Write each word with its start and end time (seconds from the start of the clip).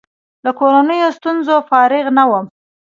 له 0.45 0.51
کورنیو 0.59 1.15
ستونزو 1.17 1.55
فارغ 1.69 2.05
نه 2.17 2.23
وم. 2.29 2.45